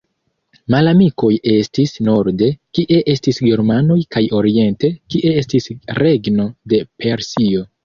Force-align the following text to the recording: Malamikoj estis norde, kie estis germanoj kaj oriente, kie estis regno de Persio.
Malamikoj 0.75 1.27
estis 1.51 1.93
norde, 2.07 2.47
kie 2.79 2.99
estis 3.13 3.41
germanoj 3.49 3.99
kaj 4.17 4.25
oriente, 4.41 4.93
kie 5.15 5.37
estis 5.45 5.71
regno 6.03 6.51
de 6.75 6.83
Persio. 7.05 7.67